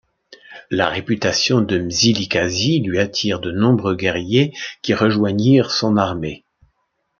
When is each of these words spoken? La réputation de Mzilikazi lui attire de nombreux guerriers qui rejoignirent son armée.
La 0.71 0.89
réputation 0.89 1.61
de 1.61 1.77
Mzilikazi 1.77 2.79
lui 2.81 2.97
attire 2.97 3.39
de 3.39 3.51
nombreux 3.51 3.95
guerriers 3.95 4.51
qui 4.81 4.95
rejoignirent 4.95 5.69
son 5.69 5.95
armée. 5.95 6.43